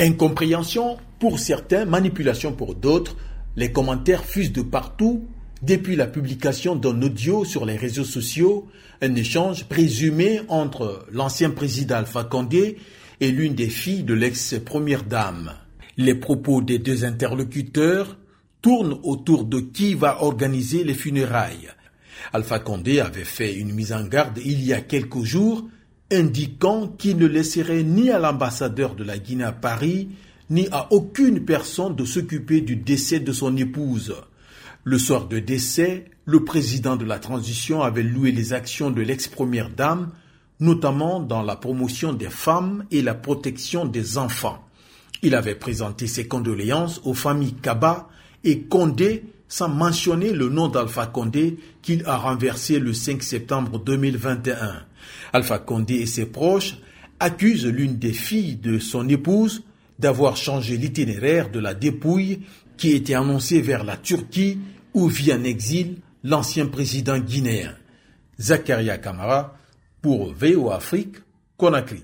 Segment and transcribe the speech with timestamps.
[0.00, 3.16] Incompréhension pour certains, manipulation pour d'autres,
[3.54, 5.28] les commentaires fusent de partout
[5.62, 8.66] depuis la publication d'un audio sur les réseaux sociaux,
[9.02, 12.78] un échange présumé entre l'ancien président Alpha Condé
[13.20, 15.52] et l'une des filles de l'ex-première dame.
[15.96, 18.18] Les propos des deux interlocuteurs
[18.62, 21.70] tournent autour de qui va organiser les funérailles.
[22.32, 25.68] Alpha Condé avait fait une mise en garde il y a quelques jours
[26.12, 30.08] indiquant qu'il ne laisserait ni à l'ambassadeur de la Guinée à Paris,
[30.50, 34.14] ni à aucune personne de s'occuper du décès de son épouse.
[34.84, 39.70] Le soir de décès, le président de la transition avait loué les actions de l'ex-première
[39.70, 40.10] dame,
[40.60, 44.62] notamment dans la promotion des femmes et la protection des enfants.
[45.22, 48.08] Il avait présenté ses condoléances aux familles Kaba
[48.44, 54.84] et Condé sans mentionner le nom d'Alpha Condé qu'il a renversé le 5 septembre 2021.
[55.32, 56.76] Alpha Condé et ses proches
[57.20, 59.62] accusent l'une des filles de son épouse
[59.98, 62.40] d'avoir changé l'itinéraire de la dépouille
[62.76, 64.58] qui était annoncée vers la Turquie
[64.92, 67.74] où vit en exil l'ancien président guinéen.
[68.40, 69.56] Zakaria Kamara
[70.02, 71.16] pour VO Afrique,
[71.56, 72.02] Conakry.